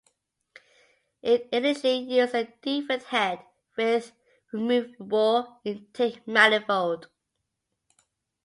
[1.21, 3.43] It initially used a different head
[3.77, 4.11] with
[4.51, 7.07] removable intake manifold.